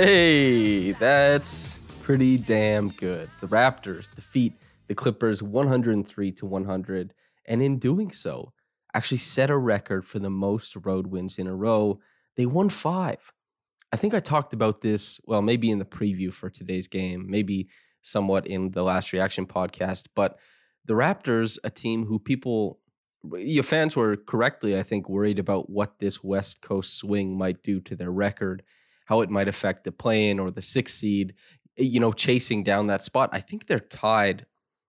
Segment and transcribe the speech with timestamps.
[0.00, 3.28] Hey, that's pretty damn good.
[3.40, 4.52] The Raptors defeat
[4.86, 7.14] the Clippers 103 to 100,
[7.46, 8.52] and in doing so,
[8.94, 11.98] actually set a record for the most road wins in a row.
[12.36, 13.32] They won five.
[13.92, 17.68] I think I talked about this, well, maybe in the preview for today's game, maybe
[18.00, 20.38] somewhat in the last reaction podcast, but
[20.84, 22.78] the Raptors, a team who people,
[23.36, 27.80] your fans were correctly, I think, worried about what this West Coast swing might do
[27.80, 28.62] to their record
[29.08, 31.34] how it might affect the play-in or the sixth seed,
[31.78, 33.30] eh, you know, chasing down that spot.
[33.32, 34.44] I think they're tied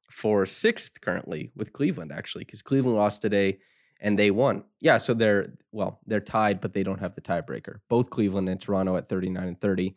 [0.09, 3.59] for sixth currently with Cleveland, actually, because Cleveland lost today
[4.01, 4.65] and they won.
[4.81, 7.77] Yeah, so they're well, they're tied, but they don't have the tiebreaker.
[7.87, 9.95] Both Cleveland and Toronto at 39 and 30.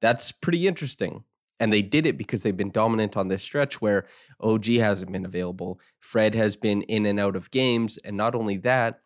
[0.00, 1.22] That's pretty interesting.
[1.60, 4.06] And they did it because they've been dominant on this stretch where
[4.40, 5.78] OG hasn't been available.
[6.00, 7.98] Fred has been in and out of games.
[7.98, 9.02] And not only that,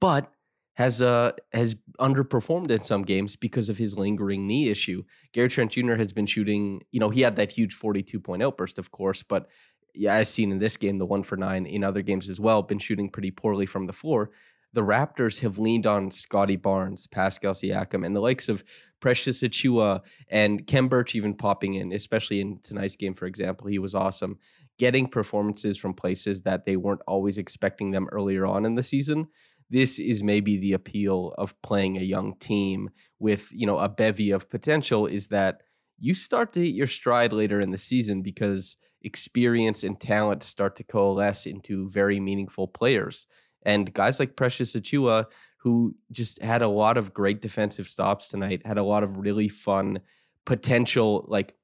[0.00, 0.32] but
[0.78, 5.02] has uh has underperformed in some games because of his lingering knee issue.
[5.32, 5.96] Gary Trent Jr.
[5.96, 9.48] has been shooting, you know, he had that huge 42 point outburst, of course, but
[9.92, 12.62] yeah, as seen in this game, the one for nine in other games as well,
[12.62, 14.30] been shooting pretty poorly from the floor.
[14.72, 18.62] The Raptors have leaned on Scottie Barnes, Pascal Siakam, and the likes of
[19.00, 23.66] Precious Achiuwa and Khem Birch even popping in, especially in tonight's game, for example.
[23.66, 24.38] He was awesome.
[24.78, 29.26] Getting performances from places that they weren't always expecting them earlier on in the season
[29.70, 34.30] this is maybe the appeal of playing a young team with you know a bevy
[34.30, 35.62] of potential is that
[35.98, 40.76] you start to hit your stride later in the season because experience and talent start
[40.76, 43.26] to coalesce into very meaningful players.
[43.62, 45.26] And guys like Precious Achiuwa
[45.58, 49.48] who just had a lot of great defensive stops tonight had a lot of really
[49.48, 49.98] fun
[50.44, 51.24] potential.
[51.28, 51.54] Like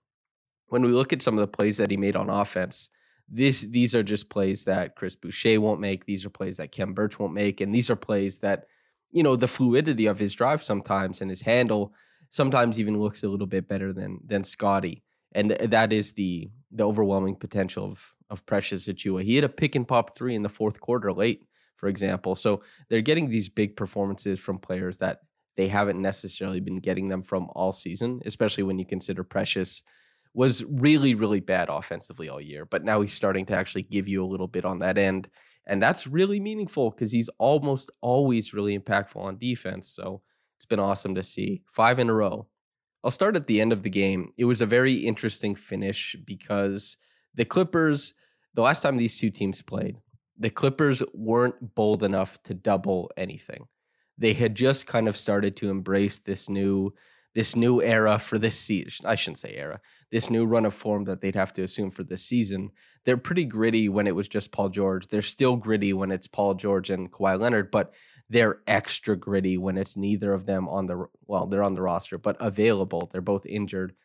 [0.66, 2.90] when we look at some of the plays that he made on offense
[3.28, 6.04] this these are just plays that Chris Boucher won't make.
[6.04, 8.66] These are plays that Khem Birch won't make, and these are plays that
[9.12, 11.94] you know the fluidity of his drive sometimes and his handle
[12.28, 15.02] sometimes even looks a little bit better than than Scotty,
[15.32, 19.22] and that is the the overwhelming potential of of Precious Achiuwa.
[19.22, 21.46] He had a pick and pop three in the fourth quarter late,
[21.76, 22.34] for example.
[22.34, 25.20] So they're getting these big performances from players that
[25.56, 29.82] they haven't necessarily been getting them from all season, especially when you consider Precious
[30.34, 32.66] was really, really bad offensively all year.
[32.66, 35.28] But now he's starting to actually give you a little bit on that end.
[35.66, 39.88] And that's really meaningful because he's almost always really impactful on defense.
[39.88, 40.22] So
[40.56, 41.62] it's been awesome to see.
[41.72, 42.48] Five in a row.
[43.02, 44.32] I'll start at the end of the game.
[44.36, 46.96] It was a very interesting finish because
[47.34, 48.14] the Clippers,
[48.54, 49.98] the last time these two teams played,
[50.38, 53.68] the Clippers weren't bold enough to double anything.
[54.18, 56.94] They had just kind of started to embrace this new
[57.34, 59.06] this new era for this season.
[59.06, 59.80] I shouldn't say era
[60.14, 62.70] this new run of form that they'd have to assume for this season.
[63.04, 65.08] They're pretty gritty when it was just Paul George.
[65.08, 67.92] They're still gritty when it's Paul George and Kawhi Leonard, but
[68.30, 72.16] they're extra gritty when it's neither of them on the well, they're on the roster,
[72.16, 73.08] but available.
[73.10, 73.96] They're both injured.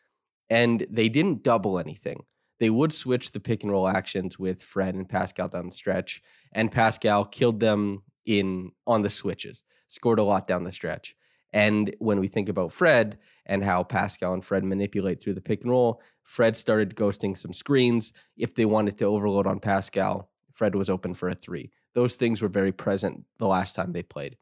[0.48, 2.24] And they didn't double anything.
[2.58, 6.20] They would switch the pick and roll actions with Fred and Pascal down the stretch,
[6.52, 9.62] and Pascal killed them in on the switches.
[9.86, 11.14] Scored a lot down the stretch.
[11.52, 15.62] And when we think about Fred and how Pascal and Fred manipulate through the pick
[15.62, 18.12] and roll, Fred started ghosting some screens.
[18.36, 21.70] If they wanted to overload on Pascal, Fred was open for a three.
[21.94, 24.36] Those things were very present the last time they played.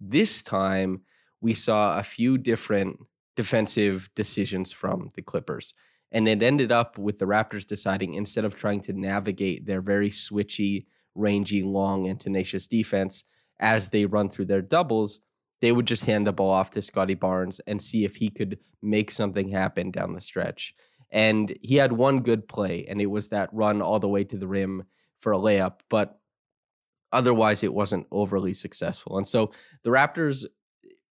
[0.00, 1.02] This time,
[1.40, 2.98] we saw a few different
[3.36, 5.74] defensive decisions from the Clippers.
[6.10, 10.10] And it ended up with the Raptors deciding instead of trying to navigate their very
[10.10, 13.24] switchy, rangy, long, and tenacious defense,
[13.58, 15.20] as they run through their doubles,
[15.60, 18.58] they would just hand the ball off to Scotty Barnes and see if he could
[18.82, 20.74] make something happen down the stretch.
[21.10, 24.36] And he had one good play, and it was that run all the way to
[24.36, 24.84] the rim
[25.20, 25.80] for a layup.
[25.88, 26.18] But
[27.12, 29.16] otherwise, it wasn't overly successful.
[29.16, 29.52] And so
[29.84, 30.44] the Raptors,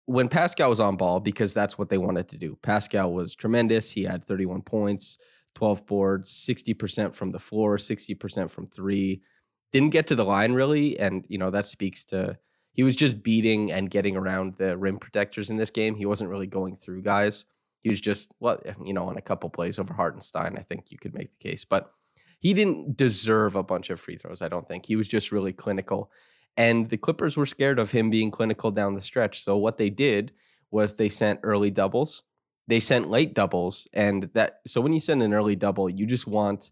[0.06, 3.92] when Pascal was on ball, because that's what they wanted to do, Pascal was tremendous.
[3.92, 5.18] He had 31 points,
[5.56, 9.24] 12 boards, 60% from the floor, 60% from three.
[9.72, 11.00] Didn't get to the line really.
[11.00, 12.38] And, you know, that speaks to
[12.78, 15.96] he was just beating and getting around the rim protectors in this game.
[15.96, 17.46] He wasn't really going through guys.
[17.82, 21.00] He was just, well, you know, on a couple plays over Hartenstein, I think you
[21.00, 21.66] could make the case.
[21.66, 21.92] But
[22.38, 24.86] he didn't deserve a bunch of free throws, I don't think.
[24.86, 26.12] He was just really clinical.
[26.56, 29.42] And the Clippers were scared of him being clinical down the stretch.
[29.42, 30.32] So what they did
[30.70, 32.22] was they sent early doubles.
[32.68, 33.88] They sent late doubles.
[33.92, 36.70] And that so when you send an early double, you just want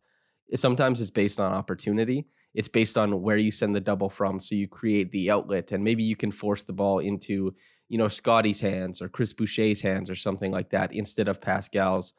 [0.53, 4.39] sometimes it's based on opportunity it's based on where you send the double from.
[4.39, 7.53] So you create the outlet, and maybe you can force the ball into,
[7.89, 12.13] you know, Scotty's hands or Chris Boucher's hands or something like that instead of Pascal's.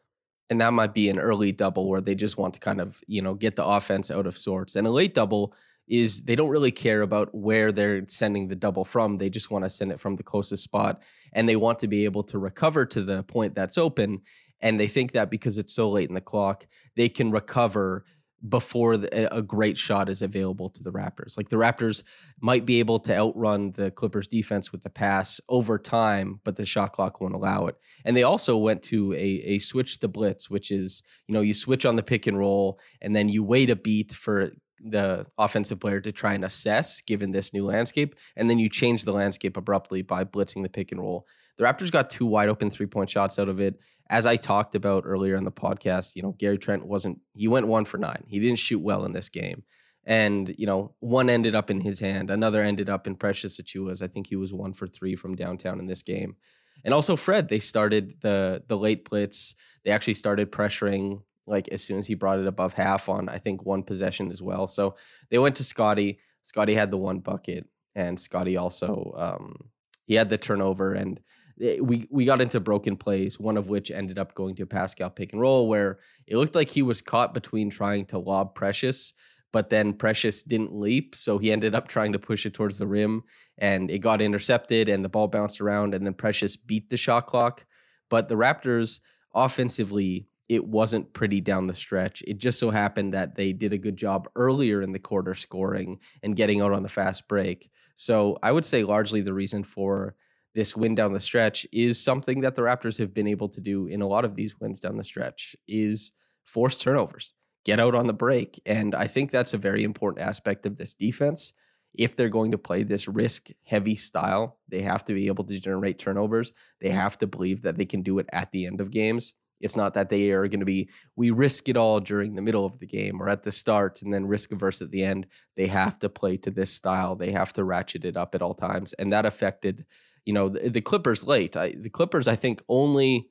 [0.50, 3.22] And that might be an early double where they just want to kind of, you
[3.22, 4.76] know, get the offense out of sorts.
[4.76, 5.54] And a late double
[5.88, 9.16] is they don't really care about where they're sending the double from.
[9.16, 12.04] They just want to send it from the closest spot and they want to be
[12.04, 14.20] able to recover to the point that's open.
[14.60, 16.66] And they think that because it's so late in the clock,
[16.96, 18.04] they can recover
[18.48, 21.36] before the, a great shot is available to the Raptors.
[21.36, 22.02] Like the Raptors
[22.40, 26.66] might be able to outrun the Clippers defense with the pass over time, but the
[26.66, 27.76] shot clock won't allow it.
[28.04, 31.54] And they also went to a, a switch to blitz, which is, you know, you
[31.54, 35.80] switch on the pick and roll and then you wait a beat for the offensive
[35.80, 38.14] player to try and assess given this new landscape.
[38.36, 41.26] And then you change the landscape abruptly by blitzing the pick and roll.
[41.56, 44.74] The Raptors got two wide open three point shots out of it as I talked
[44.74, 48.24] about earlier in the podcast, you know, Gary Trent wasn't, he went one for nine.
[48.28, 49.64] He didn't shoot well in this game.
[50.04, 54.02] And, you know, one ended up in his hand, another ended up in Precious Achiuwa's.
[54.02, 56.36] I think he was one for three from downtown in this game.
[56.84, 59.56] And also Fred, they started the the late blitz.
[59.84, 63.38] They actually started pressuring like as soon as he brought it above half on, I
[63.38, 64.66] think one possession as well.
[64.66, 64.96] So
[65.30, 66.18] they went to Scotty.
[66.42, 69.70] Scotty had the one bucket, and Scotty also um,
[70.06, 71.20] he had the turnover and
[71.60, 75.10] Eh, we we got into broken plays, one of which ended up going to Pascal
[75.10, 79.14] pick and roll, where it looked like he was caught between trying to lob Precious,
[79.52, 82.86] but then Precious didn't leap, so he ended up trying to push it towards the
[82.86, 83.22] rim,
[83.58, 87.26] and it got intercepted, and the ball bounced around, and then Precious beat the shot
[87.26, 87.64] clock.
[88.08, 89.00] But the Raptors
[89.34, 92.22] offensively, it wasn't pretty down the stretch.
[92.26, 95.98] It just so happened that they did a good job earlier in the quarter scoring
[96.22, 97.68] and getting out on the fast break.
[97.96, 100.14] So I would say largely the reason for
[100.56, 103.86] this win down the stretch is something that the Raptors have been able to do
[103.86, 106.12] in a lot of these wins down the stretch is
[106.46, 107.34] force turnovers,
[107.66, 108.60] get out on the break.
[108.64, 111.52] And I think that's a very important aspect of this defense.
[111.92, 115.60] If they're going to play this risk heavy style, they have to be able to
[115.60, 116.52] generate turnovers.
[116.80, 119.34] They have to believe that they can do it at the end of games.
[119.60, 122.64] It's not that they are going to be, we risk it all during the middle
[122.64, 125.26] of the game or at the start and then risk averse at the end.
[125.54, 127.14] They have to play to this style.
[127.14, 128.94] They have to ratchet it up at all times.
[128.94, 129.84] And that affected
[130.26, 131.56] you know the, the Clippers late.
[131.56, 133.30] I, the Clippers, I think, only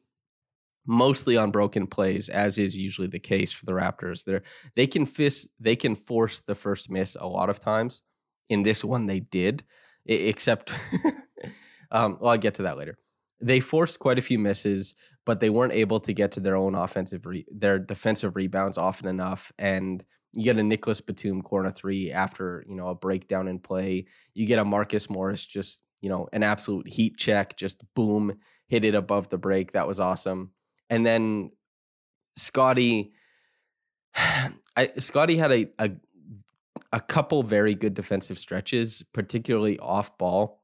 [0.88, 4.24] mostly on broken plays, as is usually the case for the Raptors.
[4.24, 4.40] They
[4.76, 8.02] they can fist, they can force the first miss a lot of times.
[8.50, 9.64] In this one, they did,
[10.06, 10.72] except.
[11.92, 12.98] um, well, I'll get to that later.
[13.42, 16.74] They forced quite a few misses, but they weren't able to get to their own
[16.74, 22.12] offensive, re- their defensive rebounds often enough, and you get a Nicholas Batum corner three
[22.12, 24.06] after you know a breakdown in play.
[24.34, 28.38] You get a Marcus Morris just you know, an absolute heat check, just boom,
[28.68, 29.72] hit it above the break.
[29.72, 30.52] That was awesome.
[30.90, 31.52] And then
[32.36, 33.12] Scotty,
[34.16, 35.92] I, Scottie had a, a
[36.96, 40.62] a couple very good defensive stretches, particularly off ball.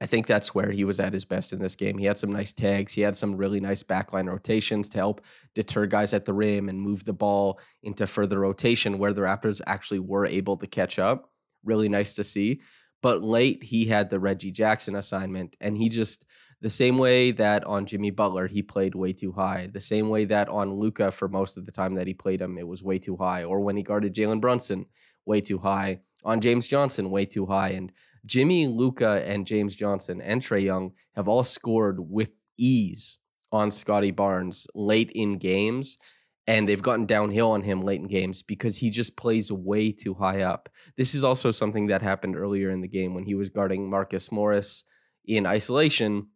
[0.00, 1.96] I think that's where he was at his best in this game.
[1.98, 2.92] He had some nice tags.
[2.92, 5.22] He had some really nice backline rotations to help
[5.54, 9.62] deter guys at the rim and move the ball into further rotation where the Raptors
[9.66, 11.30] actually were able to catch up.
[11.64, 12.60] Really nice to see.
[13.06, 16.24] But late, he had the Reggie Jackson assignment, and he just
[16.60, 20.24] the same way that on Jimmy Butler he played way too high, the same way
[20.24, 22.98] that on Luka for most of the time that he played him it was way
[22.98, 24.86] too high, or when he guarded Jalen Brunson
[25.24, 27.92] way too high, on James Johnson way too high, and
[28.24, 33.20] Jimmy, Luka and James Johnson and Trae Young have all scored with ease
[33.52, 35.96] on Scottie Barnes late in games
[36.46, 40.14] and they've gotten downhill on him late in games because he just plays way too
[40.14, 40.68] high up.
[40.96, 44.30] This is also something that happened earlier in the game when he was guarding Marcus
[44.30, 44.84] Morris
[45.24, 46.28] in isolation.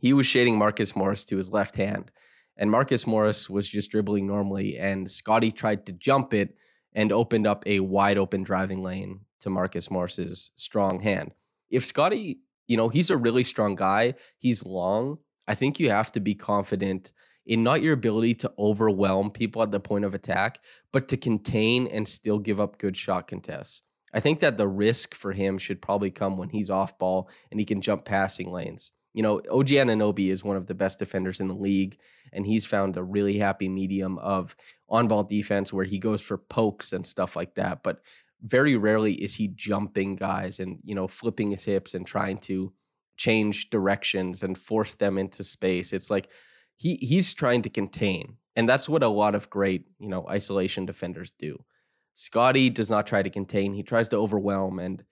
[0.00, 2.10] He was shading Marcus Morris to his left hand,
[2.56, 6.56] and Marcus Morris was just dribbling normally, and Scotty tried to jump it
[6.94, 11.32] and opened up a wide open driving lane to Marcus Morris's strong hand.
[11.70, 15.18] if Scotty, you know, he's a really strong guy, he's long.
[15.46, 17.12] I think you have to be confident
[17.46, 20.58] in not your ability to overwhelm people at the point of attack,
[20.92, 23.82] but to contain and still give up good shot contests.
[24.12, 27.58] I think that the risk for him should probably come when he's off ball and
[27.58, 28.92] he can jump passing lanes.
[29.12, 31.98] You know, OG Anunoby is one of the best defenders in the league,
[32.32, 34.56] and he's found a really happy medium of
[34.88, 37.82] on ball defense where he goes for pokes and stuff like that.
[37.82, 38.00] But
[38.42, 42.72] very rarely is he jumping guys and, you know, flipping his hips and trying to
[43.16, 45.92] change directions and force them into space.
[45.92, 46.28] It's like
[46.76, 48.36] he he's trying to contain.
[48.56, 51.64] And that's what a lot of great, you know, isolation defenders do.
[52.14, 54.78] Scotty does not try to contain, he tries to overwhelm.
[54.78, 55.04] And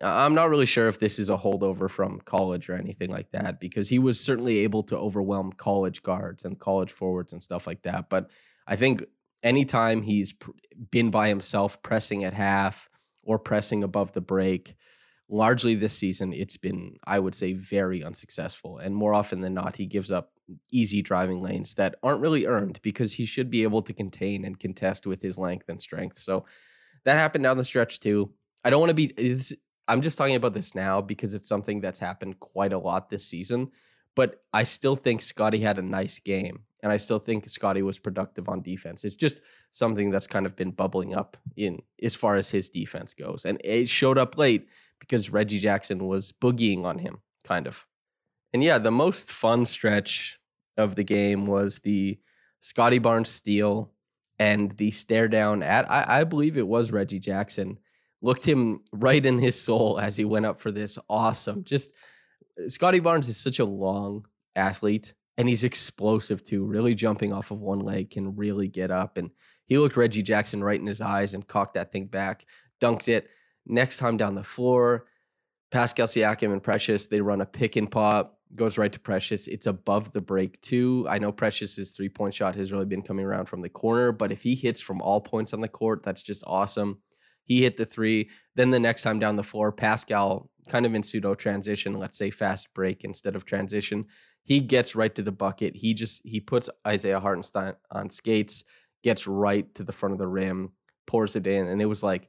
[0.00, 3.58] I'm not really sure if this is a holdover from college or anything like that,
[3.60, 7.82] because he was certainly able to overwhelm college guards and college forwards and stuff like
[7.82, 8.08] that.
[8.08, 8.30] But
[8.66, 9.04] I think
[9.42, 10.34] anytime he's
[10.90, 12.88] been by himself pressing at half
[13.22, 14.74] or pressing above the break,
[15.28, 18.78] largely this season, it's been, I would say, very unsuccessful.
[18.78, 20.30] And more often than not, he gives up
[20.70, 24.60] easy driving lanes that aren't really earned because he should be able to contain and
[24.60, 26.18] contest with his length and strength.
[26.18, 26.44] So
[27.04, 28.32] that happened down the stretch too.
[28.64, 29.40] I don't want to be,
[29.88, 33.26] I'm just talking about this now because it's something that's happened quite a lot this
[33.26, 33.70] season.
[34.16, 36.64] But I still think Scotty had a nice game.
[36.82, 39.04] And I still think Scotty was productive on defense.
[39.04, 39.40] It's just
[39.70, 43.44] something that's kind of been bubbling up in as far as his defense goes.
[43.46, 44.68] And it showed up late
[45.08, 47.86] because Reggie Jackson was boogieing on him, kind of.
[48.52, 50.38] And yeah, the most fun stretch
[50.76, 52.18] of the game was the
[52.60, 53.92] Scottie Barnes steal
[54.38, 57.78] and the stare down at, I, I believe it was Reggie Jackson,
[58.22, 61.62] looked him right in his soul as he went up for this awesome.
[61.64, 61.92] Just
[62.66, 67.60] Scottie Barnes is such a long athlete and he's explosive too, really jumping off of
[67.60, 69.18] one leg, can really get up.
[69.18, 69.30] And
[69.66, 72.46] he looked Reggie Jackson right in his eyes and cocked that thing back,
[72.80, 73.28] dunked it.
[73.66, 75.06] Next time down the floor,
[75.70, 79.48] Pascal Siakam and Precious, they run a pick and pop, goes right to Precious.
[79.48, 81.06] It's above the break, too.
[81.08, 84.32] I know Precious's three point shot has really been coming around from the corner, but
[84.32, 87.00] if he hits from all points on the court, that's just awesome.
[87.44, 88.30] He hit the three.
[88.54, 92.30] Then the next time down the floor, Pascal, kind of in pseudo transition, let's say
[92.30, 94.06] fast break instead of transition,
[94.42, 95.76] he gets right to the bucket.
[95.76, 98.64] He just he puts Isaiah Hartenstein on skates,
[99.02, 100.72] gets right to the front of the rim,
[101.06, 102.28] pours it in, and it was like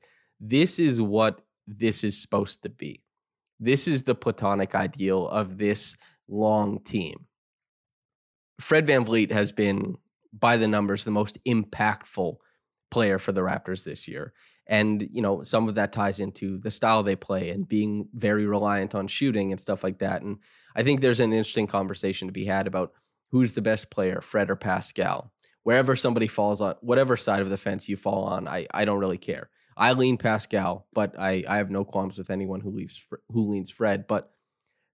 [0.49, 3.01] this is what this is supposed to be.
[3.59, 5.97] This is the platonic ideal of this
[6.27, 7.25] long team.
[8.59, 9.97] Fred VanVleet has been,
[10.33, 12.37] by the numbers, the most impactful
[12.91, 14.33] player for the Raptors this year.
[14.67, 18.45] And, you know, some of that ties into the style they play and being very
[18.45, 20.21] reliant on shooting and stuff like that.
[20.21, 20.37] And
[20.75, 22.93] I think there's an interesting conversation to be had about
[23.31, 25.31] who's the best player, Fred or Pascal.
[25.63, 28.99] Wherever somebody falls on, whatever side of the fence you fall on, I, I don't
[28.99, 29.49] really care.
[29.77, 33.69] I lean Pascal, but I, I have no qualms with anyone who leaves who leans
[33.69, 34.07] Fred.
[34.07, 34.31] But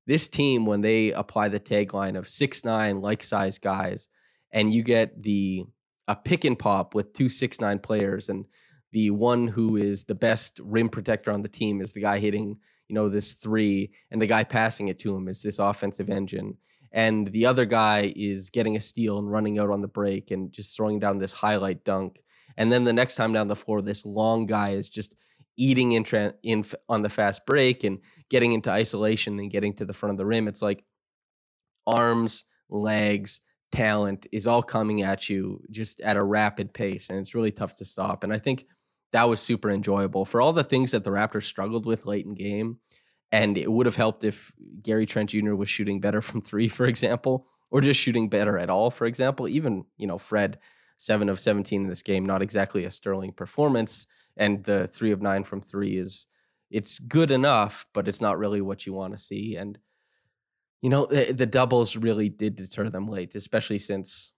[0.08, 4.08] this team, when they apply the tagline of six nine like size guys,
[4.52, 5.66] and you get the
[6.08, 8.46] a pick and pop with two six nine players, and
[8.92, 12.58] the one who is the best rim protector on the team is the guy hitting
[12.88, 16.58] you know this three, and the guy passing it to him is this offensive engine.
[16.92, 20.52] And the other guy is getting a steal and running out on the break and
[20.52, 22.22] just throwing down this highlight dunk
[22.58, 25.16] and then the next time down the floor, this long guy is just
[25.58, 29.86] eating in, tra- in on the fast break and getting into isolation and getting to
[29.86, 30.48] the front of the rim.
[30.48, 30.84] It's like
[31.86, 33.42] arms, legs,
[33.72, 37.78] talent is all coming at you just at a rapid pace, and it's really tough
[37.78, 38.24] to stop.
[38.24, 38.66] And I think
[39.12, 42.34] that was super enjoyable for all the things that the Raptors struggled with late in
[42.34, 42.80] game.
[43.34, 45.56] And it would have helped if Gary Trent Jr.
[45.56, 49.48] was shooting better from three, for example, or just shooting better at all, for example.
[49.48, 50.60] Even, you know, Fred
[51.02, 54.06] seven of 17 in this game, not exactly a sterling performance.
[54.38, 56.28] And the three of nine from three is
[56.70, 59.56] it's good enough, but it's not really what you want to see.
[59.56, 59.80] And
[60.84, 64.32] you know, the, the, doubles really did deter them late, especially since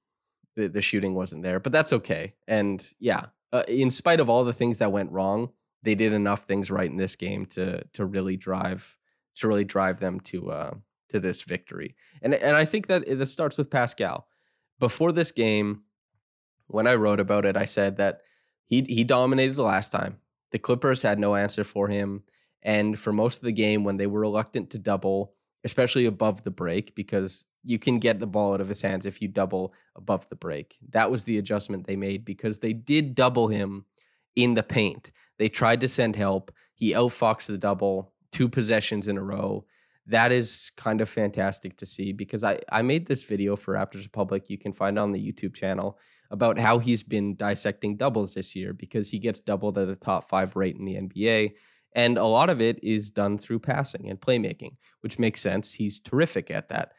[0.56, 1.60] the, the shooting wasn't there.
[1.60, 2.34] But that's okay.
[2.50, 5.52] And yeah, uh, in spite of all the things that went wrong,
[5.84, 8.98] they did enough things right in this game to to really drive
[9.36, 10.74] to really drive them to uh,
[11.10, 11.96] to this victory.
[12.22, 14.28] And and I think that it starts with Pascal.
[14.80, 15.84] Before this game,
[16.74, 18.22] when I wrote about it, I said that
[18.66, 20.20] he he dominated the last time.
[20.52, 22.24] The Clippers had no answer for him,
[22.62, 26.52] and for most of the game, when they were reluctant to double, especially above the
[26.52, 30.28] break, because you can get the ball out of his hands if you double above
[30.30, 30.78] the break.
[30.90, 33.86] That was the adjustment they made because they did double him
[34.36, 35.12] in the paint.
[35.38, 36.52] They tried to send help.
[36.74, 39.66] He outfoxed the double two possessions in a row.
[40.08, 44.04] That is kind of fantastic to see because I, I made this video for Raptors
[44.04, 44.50] Republic.
[44.50, 45.98] You can find it on the YouTube channel
[46.34, 50.28] about how he's been dissecting doubles this year because he gets doubled at a top
[50.28, 51.52] five rate in the NBA.
[51.96, 55.76] And a lot of it is done through passing and playmaking, which makes sense.
[55.76, 56.94] He's terrific at that.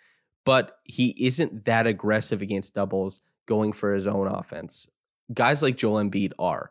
[0.44, 4.88] But he isn't that aggressive against doubles going for his own offense.
[5.32, 6.70] Guys like Joel Embiid are.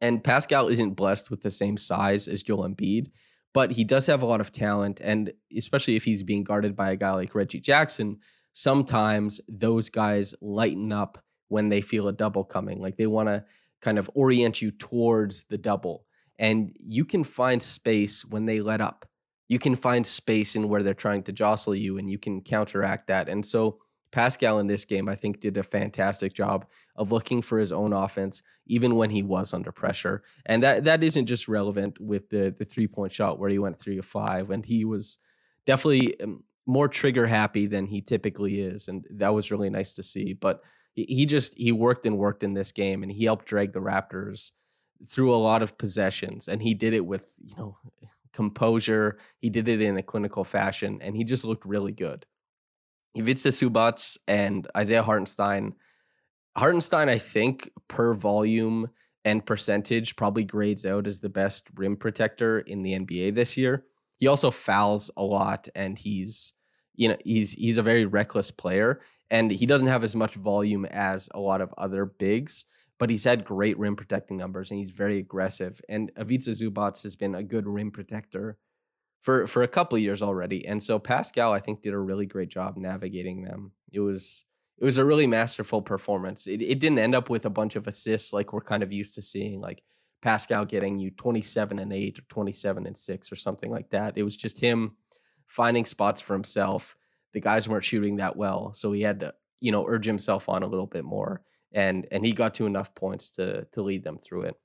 [0.00, 3.08] And Pascal isn't blessed with the same size as Joel Embiid,
[3.52, 5.00] but he does have a lot of talent.
[5.00, 8.18] And especially if he's being guarded by a guy like Reggie Jackson,
[8.52, 12.80] sometimes those guys lighten up when they feel a double coming.
[12.80, 13.44] Like they want to
[13.80, 16.04] kind of orient you towards the double.
[16.38, 19.06] And you can find space when they let up.
[19.48, 23.06] You can find space in where they're trying to jostle you and you can counteract
[23.06, 23.28] that.
[23.28, 23.78] And so
[24.12, 27.92] Pascal in this game, I think, did a fantastic job of looking for his own
[27.92, 30.22] offense, even when he was under pressure.
[30.46, 33.78] And that that isn't just relevant with the the three point shot where he went
[33.78, 35.18] three of five, and he was
[35.66, 40.02] definitely um, more trigger happy than he typically is, and that was really nice to
[40.02, 40.32] see.
[40.32, 40.62] But
[40.96, 44.52] he just he worked and worked in this game, and he helped drag the Raptors
[45.06, 47.78] through a lot of possessions, and he did it with you know
[48.32, 49.18] composure.
[49.38, 52.26] He did it in a clinical fashion, and he just looked really good.
[53.14, 55.74] Ivica Zubac and Isaiah Hartenstein.
[56.56, 58.88] Hartenstein, I think, per volume
[59.24, 63.84] and percentage, probably grades out as the best rim protector in the NBA this year.
[64.18, 66.54] He also fouls a lot, and he's
[66.94, 69.00] you know he's he's a very reckless player,
[69.30, 72.64] and he doesn't have as much volume as a lot of other bigs.
[72.98, 75.82] But he's had great rim protecting numbers, and he's very aggressive.
[75.86, 78.56] And Ivica Zubac has been a good rim protector
[79.20, 80.66] for for a couple years already.
[80.66, 83.72] And so Pascal, I think, did a really great job navigating them.
[83.92, 84.44] It was
[84.78, 86.46] it was a really masterful performance.
[86.46, 89.14] It, it didn't end up with a bunch of assists like we're kind of used
[89.14, 89.82] to seeing, like
[90.20, 94.16] Pascal getting you 27 and 8 or 27 and 6 or something like that.
[94.16, 94.96] It was just him
[95.46, 96.96] finding spots for himself.
[97.32, 100.62] The guys weren't shooting that well, so he had to, you know, urge himself on
[100.62, 101.42] a little bit more.
[101.72, 104.56] And and he got to enough points to to lead them through it.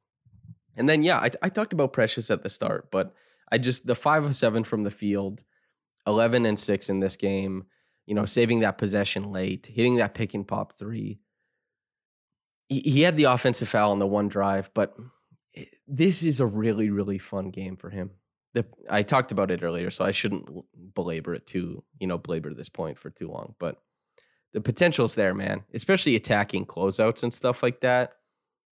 [0.75, 3.13] And then yeah, I, I talked about Precious at the start, but
[3.51, 5.43] I just the five of seven from the field,
[6.07, 7.65] eleven and six in this game.
[8.05, 11.19] You know, saving that possession late, hitting that pick and pop three.
[12.67, 14.95] He, he had the offensive foul on the one drive, but
[15.55, 18.11] eh, this is a really really fun game for him.
[18.53, 20.49] The, I talked about it earlier, so I shouldn't
[20.93, 21.83] belabor it too.
[21.99, 23.81] You know, belabor this point for too long, but
[24.53, 25.63] the potential's there, man.
[25.73, 28.13] Especially attacking closeouts and stuff like that.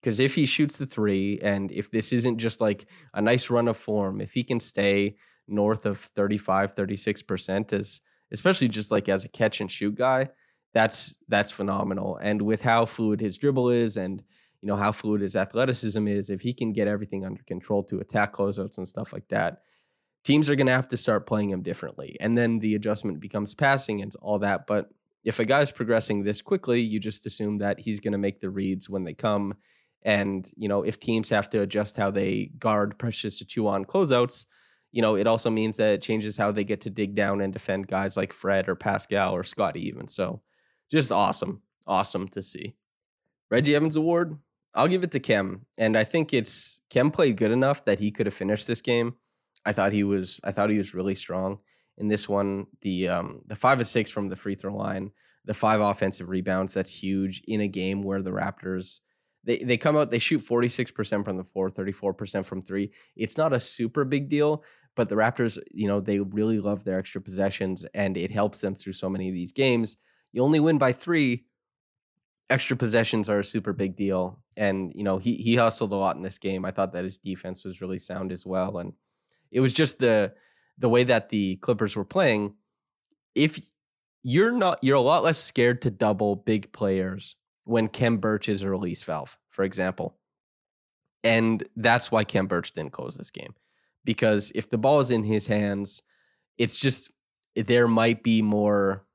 [0.02, 3.68] Because if he shoots the three, and if this isn't just like a nice run
[3.68, 5.16] of form, if he can stay
[5.48, 10.30] north of 35, 36% as especially just like as a catch and shoot guy,
[10.74, 12.18] that's that's phenomenal.
[12.18, 14.24] And with how fluid his dribble is and
[14.62, 18.00] you know how fluid his athleticism is, if he can get everything under control to
[18.00, 19.62] attack closeouts and stuff like that,
[20.24, 22.18] teams are gonna have to start playing him differently.
[22.20, 24.68] And then the adjustment becomes passing and all that.
[24.68, 24.90] But
[25.24, 28.90] if a guy's progressing this quickly, you just assume that he's gonna make the reads
[28.90, 29.56] when they come
[30.04, 34.46] and, you know, if teams have to adjust how they guard Precious chew on closeouts,
[34.92, 37.54] you know, it also means that it changes how they get to dig down and
[37.54, 40.08] defend guys like Fred or Pascal or Scotty, even.
[40.08, 40.40] So
[40.90, 41.62] just awesome.
[41.86, 42.76] Awesome to see.
[43.52, 44.38] Reggie Evans Award,
[44.74, 45.66] I'll give it to Khem.
[45.78, 49.16] And I think it's Khem played good enough that he could have finished this game.
[49.66, 51.60] I thought he was I thought he was really strong
[51.98, 52.68] in this one.
[52.82, 55.12] The um the five of six from the free throw line,
[55.46, 59.00] the five offensive rebounds, that's huge in a game where the Raptors
[59.44, 62.92] they they come out they shoot 46% from the floor 34% from three.
[63.16, 64.64] It's not a super big deal
[64.96, 68.76] but the raptors you know they really love their extra possessions and it helps them
[68.76, 69.96] through so many of these games.
[70.34, 71.46] You only win by three
[72.50, 74.40] extra possessions are a super big deal.
[74.58, 76.66] And you know he he hustled a lot in this game.
[76.66, 78.78] I thought that his defense was really sound as well.
[78.80, 78.94] And
[79.52, 80.34] it was just the
[80.78, 82.54] the way that the clippers were playing
[83.36, 83.60] if
[84.24, 87.36] you're not you're a lot less scared to double big players
[87.66, 90.18] when Khem Birch is a release valve, for example.
[91.24, 93.54] And that's why Khem Birch didn't close this game.
[94.04, 96.02] Because if the ball is in his hands,
[96.58, 97.12] it's just
[97.56, 99.06] there might be more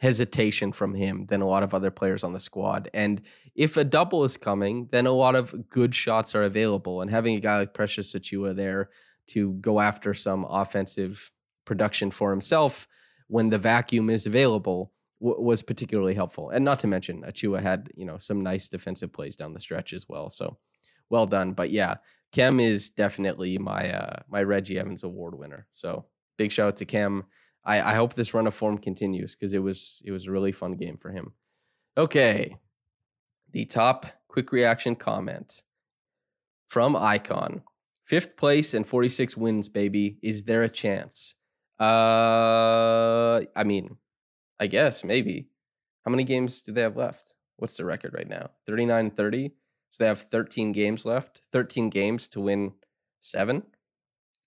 [0.00, 2.88] hesitation from him than a lot of other players on the squad.
[2.94, 3.22] And
[3.56, 7.00] if a double is coming, then a lot of good shots are available.
[7.00, 8.90] And having a guy like Precious Achiuwa there
[9.28, 11.30] to go after some offensive
[11.64, 12.86] production for himself
[13.28, 16.50] when the vacuum is available w- was particularly helpful.
[16.50, 19.92] And not to mention, Achiuwa had you know some nice defensive plays down the stretch
[19.92, 20.28] as well.
[20.28, 20.58] So
[21.10, 21.52] well done.
[21.52, 21.96] But yeah,
[22.32, 25.66] Khem is definitely my uh, my Reggie Evans Award winner.
[25.70, 26.06] So
[26.36, 27.24] big shout out to Khem.
[27.64, 30.52] I, I hope this run of form continues because it was it was a really
[30.52, 31.32] fun game for him.
[31.96, 32.56] Okay,
[33.52, 35.62] the top quick reaction comment
[36.66, 37.62] from Icon.
[38.04, 40.18] Fifth place and 46 wins, baby.
[40.22, 41.34] Is there a chance?
[41.80, 43.96] Uh, I mean,
[44.60, 45.48] I guess maybe.
[46.04, 47.34] How many games do they have left?
[47.56, 48.50] What's the record right now?
[48.66, 49.52] 39 30.
[49.90, 51.38] So they have 13 games left.
[51.50, 52.72] 13 games to win
[53.20, 53.62] seven.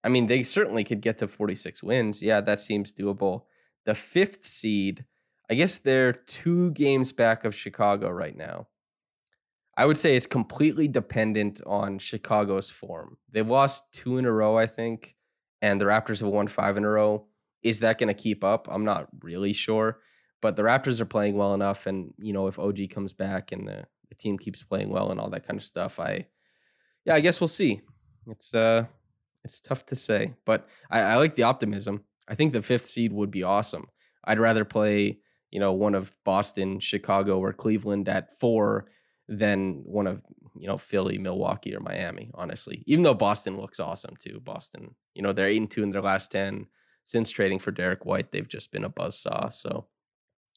[0.03, 2.21] I mean, they certainly could get to 46 wins.
[2.21, 3.43] Yeah, that seems doable.
[3.85, 5.05] The fifth seed,
[5.49, 8.67] I guess they're two games back of Chicago right now.
[9.77, 13.17] I would say it's completely dependent on Chicago's form.
[13.31, 15.15] They've lost two in a row, I think,
[15.61, 17.27] and the Raptors have won five in a row.
[17.61, 18.67] Is that going to keep up?
[18.71, 19.99] I'm not really sure,
[20.41, 23.67] but the Raptors are playing well enough, and you know if OG comes back and
[23.67, 26.25] the, the team keeps playing well and all that kind of stuff, I
[27.05, 27.81] yeah, I guess we'll see.
[28.27, 28.85] It's uh,
[29.43, 32.03] it's tough to say, but I, I like the optimism.
[32.27, 33.85] I think the fifth seed would be awesome.
[34.23, 35.19] I'd rather play
[35.51, 38.87] you know one of Boston, Chicago, or Cleveland at four
[39.27, 40.21] than one of
[40.55, 42.31] you know Philly, Milwaukee, or Miami.
[42.33, 44.39] Honestly, even though Boston looks awesome too.
[44.39, 46.67] Boston, you know, they're eight and two in their last ten
[47.03, 48.31] since trading for Derrick White.
[48.31, 49.49] They've just been a buzz saw.
[49.49, 49.87] So,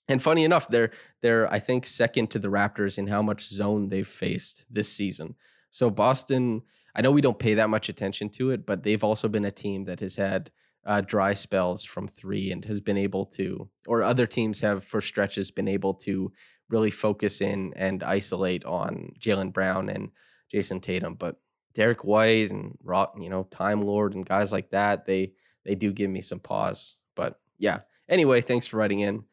[0.08, 0.90] and funny enough, they're
[1.22, 5.36] they're I think second to the Raptors in how much zone they've faced this season.
[5.70, 6.62] So Boston,
[6.94, 9.50] I know we don't pay that much attention to it, but they've also been a
[9.52, 10.50] team that has had
[10.84, 15.00] uh, dry spells from three and has been able to, or other teams have for
[15.00, 16.32] stretches been able to
[16.70, 20.10] really focus in and isolate on Jaylen Brown and
[20.52, 21.14] Jayson Tatum.
[21.14, 21.36] But
[21.74, 22.78] Derrick White and
[23.18, 25.32] you know Time Lord and guys like that, they
[25.64, 26.96] they do give me some pause.
[27.14, 27.80] But yeah.
[28.08, 29.24] Anyway, thanks for writing in,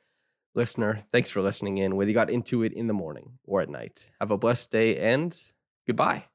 [0.54, 1.00] listener.
[1.12, 1.95] Thanks for listening in.
[1.95, 4.97] Whether you got into it in the morning or at night, have a blessed day
[4.97, 5.36] and
[5.88, 6.26] goodbye.